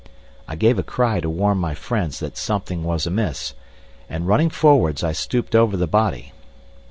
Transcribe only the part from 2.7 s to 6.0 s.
was amiss, and running forwards I stooped over the